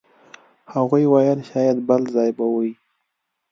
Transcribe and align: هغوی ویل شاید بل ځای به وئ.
هغوی 0.73 1.03
ویل 1.13 1.39
شاید 1.49 1.77
بل 1.89 2.01
ځای 2.13 2.29
به 2.37 2.45
وئ. 2.53 2.71